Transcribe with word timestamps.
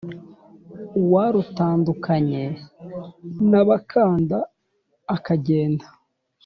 uwarutandukanye 1.01 2.43
na 3.49 3.59
kabanda 3.89 4.37
akagenda 5.15 5.85